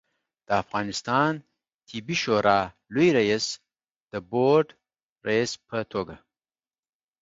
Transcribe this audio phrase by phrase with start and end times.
[0.47, 1.31] د افغانستان
[1.87, 2.59] طبي شورا
[2.93, 3.45] لوي رئیس
[4.11, 4.69] د بورد
[5.27, 6.15] رئیس په توګه